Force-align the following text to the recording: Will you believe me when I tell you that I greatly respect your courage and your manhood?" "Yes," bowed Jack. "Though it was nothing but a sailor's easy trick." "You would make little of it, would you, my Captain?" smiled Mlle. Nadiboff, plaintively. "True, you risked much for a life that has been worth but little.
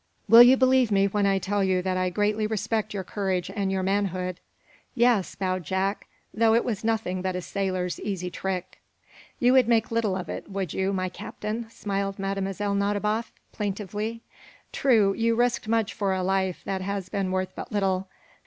Will 0.27 0.41
you 0.41 0.57
believe 0.57 0.89
me 0.89 1.05
when 1.07 1.27
I 1.27 1.37
tell 1.37 1.63
you 1.63 1.83
that 1.83 1.95
I 1.95 2.09
greatly 2.09 2.47
respect 2.47 2.91
your 2.91 3.03
courage 3.03 3.51
and 3.55 3.71
your 3.71 3.83
manhood?" 3.83 4.39
"Yes," 4.95 5.35
bowed 5.35 5.63
Jack. 5.63 6.07
"Though 6.33 6.55
it 6.55 6.65
was 6.65 6.83
nothing 6.83 7.21
but 7.21 7.35
a 7.35 7.41
sailor's 7.43 7.99
easy 7.99 8.31
trick." 8.31 8.81
"You 9.37 9.53
would 9.53 9.67
make 9.67 9.91
little 9.91 10.15
of 10.15 10.27
it, 10.27 10.49
would 10.49 10.73
you, 10.73 10.91
my 10.91 11.09
Captain?" 11.09 11.69
smiled 11.69 12.17
Mlle. 12.17 12.33
Nadiboff, 12.41 13.31
plaintively. 13.51 14.23
"True, 14.71 15.13
you 15.13 15.35
risked 15.35 15.67
much 15.67 15.93
for 15.93 16.15
a 16.15 16.23
life 16.23 16.63
that 16.65 16.81
has 16.81 17.07
been 17.07 17.29
worth 17.29 17.53
but 17.55 17.71
little. 17.71 18.07